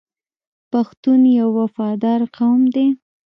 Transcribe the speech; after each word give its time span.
پښتون 0.71 1.21
یو 1.39 1.49
وفادار 1.59 2.21
قوم 2.35 2.61
دی. 2.75 2.87